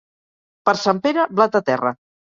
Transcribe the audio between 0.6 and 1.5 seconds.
Per Sant Pere,